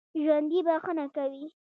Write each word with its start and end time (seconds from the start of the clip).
ژوندي 0.21 0.59
بښنه 0.67 1.05
کوي 1.15 1.45